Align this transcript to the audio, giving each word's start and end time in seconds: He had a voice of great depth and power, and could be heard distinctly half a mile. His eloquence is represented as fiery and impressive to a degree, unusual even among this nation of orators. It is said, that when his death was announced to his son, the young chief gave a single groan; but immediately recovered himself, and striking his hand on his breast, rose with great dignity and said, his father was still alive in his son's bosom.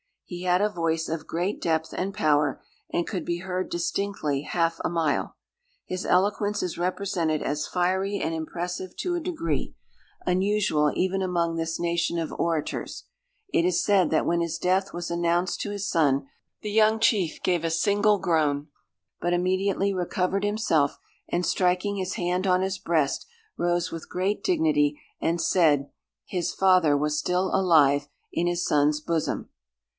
He 0.25 0.43
had 0.43 0.61
a 0.61 0.69
voice 0.69 1.09
of 1.09 1.27
great 1.27 1.61
depth 1.61 1.93
and 1.95 2.13
power, 2.13 2.63
and 2.89 3.05
could 3.05 3.25
be 3.25 3.39
heard 3.39 3.69
distinctly 3.69 4.43
half 4.43 4.79
a 4.83 4.89
mile. 4.89 5.35
His 5.85 6.05
eloquence 6.05 6.63
is 6.63 6.77
represented 6.77 7.43
as 7.43 7.67
fiery 7.67 8.17
and 8.19 8.33
impressive 8.33 8.95
to 8.99 9.13
a 9.13 9.19
degree, 9.19 9.75
unusual 10.25 10.91
even 10.95 11.21
among 11.21 11.55
this 11.57 11.79
nation 11.79 12.17
of 12.17 12.31
orators. 12.33 13.03
It 13.49 13.65
is 13.65 13.83
said, 13.83 14.09
that 14.09 14.25
when 14.25 14.39
his 14.39 14.57
death 14.57 14.93
was 14.93 15.11
announced 15.11 15.59
to 15.61 15.71
his 15.71 15.87
son, 15.87 16.27
the 16.61 16.71
young 16.71 16.99
chief 16.99 17.43
gave 17.43 17.65
a 17.65 17.69
single 17.69 18.17
groan; 18.17 18.69
but 19.19 19.33
immediately 19.33 19.93
recovered 19.93 20.45
himself, 20.45 20.97
and 21.27 21.45
striking 21.45 21.97
his 21.97 22.13
hand 22.13 22.47
on 22.47 22.61
his 22.61 22.79
breast, 22.79 23.27
rose 23.57 23.91
with 23.91 24.09
great 24.09 24.43
dignity 24.43 24.97
and 25.19 25.41
said, 25.41 25.91
his 26.25 26.53
father 26.53 26.97
was 26.97 27.19
still 27.19 27.53
alive 27.53 28.07
in 28.31 28.47
his 28.47 28.65
son's 28.65 29.01
bosom. 29.01 29.49